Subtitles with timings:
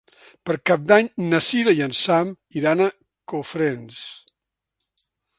[0.49, 2.87] Per Cap d'Any na Cira i en Sam iran a
[3.33, 4.01] Cofrents.